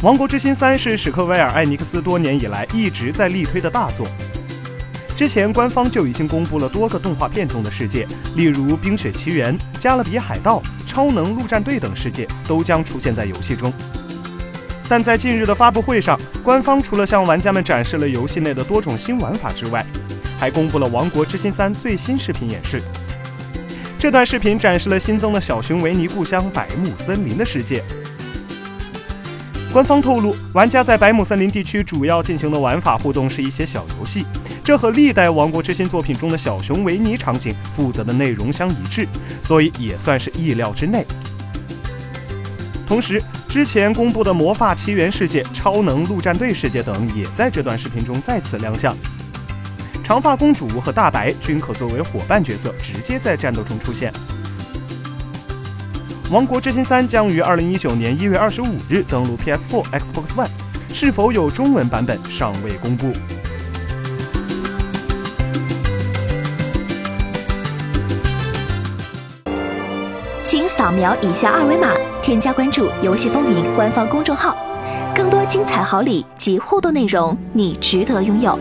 [0.02, 4.06] 《王国之心三》是史克威尔艾尼克斯多年以来一直在力推的大作。
[5.14, 10.58] 之前官方就已经公布了多个动画片中的世界，例如《冰雪奇缘》《加勒比海盗》
[10.90, 13.70] 《超能陆战队》等世界都将出现在游戏中。
[14.88, 19.84] 但在近日的发布会上，官方除了向玩家们展示了游戏内的多种新玩法之外，
[20.38, 22.80] 还公布了《王国之心三》最新视频演示。
[23.98, 27.84] 这段视频展示了新增的小熊维尼故乡百亩森林的世界。
[29.72, 34.26] 官方透露，玩家在百亩森林地区主要进行的玩法互动是一些小游戏，
[34.64, 39.06] 这和历代《王国之心》作品中的小熊维尼场景负责的内容相一致，
[39.42, 41.06] 所以也算是意料之内。
[42.84, 48.96] 同时，之前公布的魔法奇缘世界、超能陆战队世界等也在这段视频中再次亮相。
[50.02, 54.12] 长发公主和大白均可作为伙伴角色，直接在战斗中出现。
[56.30, 60.46] 《王国之心三》将于二零一九年一月二十五日登陆 PS4、Xbox One，
[60.92, 63.10] 是否有中文版本尚未公布。
[70.44, 71.88] 请扫描以下二维码，
[72.22, 74.56] 添加关注“游戏风云”官方公众号，
[75.12, 78.56] 更多精彩好礼及互动内容，你值得拥有。